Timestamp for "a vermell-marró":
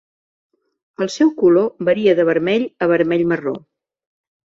2.83-3.59